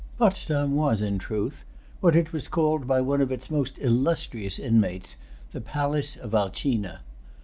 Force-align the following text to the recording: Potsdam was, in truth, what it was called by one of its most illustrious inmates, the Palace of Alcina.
Potsdam 0.17 0.73
was, 0.75 0.99
in 1.03 1.19
truth, 1.19 1.63
what 1.99 2.15
it 2.15 2.33
was 2.33 2.47
called 2.47 2.87
by 2.87 3.01
one 3.01 3.21
of 3.21 3.31
its 3.31 3.51
most 3.51 3.77
illustrious 3.77 4.57
inmates, 4.57 5.15
the 5.51 5.61
Palace 5.61 6.15
of 6.17 6.33
Alcina. 6.33 7.01